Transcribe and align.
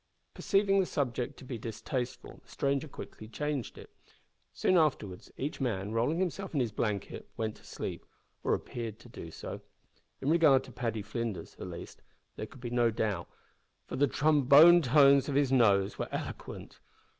Perceiving 0.33 0.79
the 0.79 0.87
subject 0.87 1.37
to 1.37 1.43
be 1.45 1.59
distasteful, 1.59 2.39
the 2.43 2.49
stranger 2.49 2.87
quickly 2.87 3.27
changed 3.27 3.77
it. 3.77 3.91
Soon 4.51 4.75
afterwards 4.75 5.31
each 5.37 5.61
man, 5.61 5.91
rolling 5.91 6.17
himself 6.17 6.55
in 6.55 6.59
his 6.59 6.71
blanket, 6.71 7.29
went 7.37 7.55
to 7.57 7.63
sleep 7.63 8.03
or 8.43 8.55
appeared 8.55 8.97
to 8.97 9.09
do 9.09 9.29
so. 9.29 9.61
In 10.19 10.31
regard 10.31 10.63
to 10.63 10.71
Paddy 10.71 11.03
Flinders, 11.03 11.55
at 11.59 11.67
least, 11.67 12.01
there 12.35 12.47
could 12.47 12.61
be 12.61 12.71
no 12.71 12.89
doubt, 12.89 13.27
for 13.85 13.95
the 13.95 14.07
trombone 14.07 14.81
tones 14.81 15.29
of 15.29 15.35
his 15.35 15.51
nose 15.51 15.99
were 15.99 16.09
eloquent. 16.11 16.79